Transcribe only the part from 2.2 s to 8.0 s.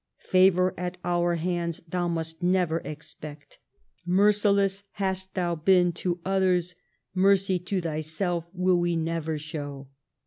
never expect. Merciless hast thou been to others, mercy to